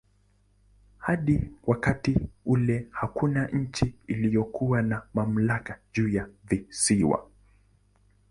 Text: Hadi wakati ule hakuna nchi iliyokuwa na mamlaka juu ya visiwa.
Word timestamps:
Hadi 0.97 1.51
wakati 1.67 2.17
ule 2.45 2.87
hakuna 2.91 3.47
nchi 3.47 3.93
iliyokuwa 4.07 4.81
na 4.81 5.01
mamlaka 5.13 5.79
juu 5.93 6.07
ya 6.09 6.27
visiwa. 6.43 7.27